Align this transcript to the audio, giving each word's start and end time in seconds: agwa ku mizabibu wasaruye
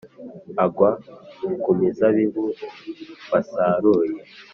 agwa 0.63 0.89
ku 1.61 1.69
mizabibu 1.79 2.43
wasaruye 3.31 4.17